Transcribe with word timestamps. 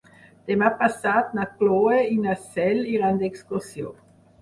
Demà 0.51 0.69
passat 0.79 1.37
na 1.41 1.45
Cloè 1.61 2.01
i 2.17 2.19
na 2.25 2.37
Cel 2.49 2.85
iran 2.97 3.25
d'excursió. 3.25 3.97